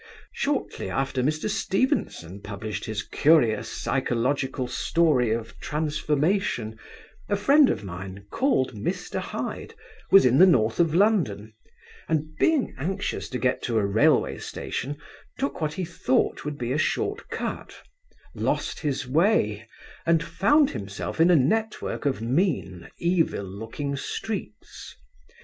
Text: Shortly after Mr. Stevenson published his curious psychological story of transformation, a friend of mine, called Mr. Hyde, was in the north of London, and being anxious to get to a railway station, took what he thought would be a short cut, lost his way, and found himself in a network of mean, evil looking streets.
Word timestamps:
Shortly 0.33 0.89
after 0.89 1.21
Mr. 1.21 1.47
Stevenson 1.47 2.41
published 2.41 2.85
his 2.85 3.03
curious 3.03 3.69
psychological 3.71 4.67
story 4.67 5.29
of 5.29 5.59
transformation, 5.59 6.79
a 7.29 7.35
friend 7.35 7.69
of 7.69 7.83
mine, 7.83 8.25
called 8.31 8.73
Mr. 8.73 9.19
Hyde, 9.19 9.75
was 10.09 10.25
in 10.25 10.39
the 10.39 10.47
north 10.47 10.79
of 10.79 10.95
London, 10.95 11.53
and 12.09 12.35
being 12.39 12.73
anxious 12.79 13.29
to 13.29 13.37
get 13.37 13.61
to 13.61 13.77
a 13.77 13.85
railway 13.85 14.39
station, 14.39 14.97
took 15.37 15.61
what 15.61 15.73
he 15.73 15.85
thought 15.85 16.43
would 16.45 16.57
be 16.57 16.71
a 16.71 16.79
short 16.79 17.29
cut, 17.29 17.75
lost 18.33 18.79
his 18.79 19.07
way, 19.07 19.69
and 20.03 20.23
found 20.23 20.71
himself 20.71 21.21
in 21.21 21.29
a 21.29 21.35
network 21.35 22.07
of 22.07 22.23
mean, 22.23 22.89
evil 22.97 23.43
looking 23.45 23.95
streets. 23.95 24.95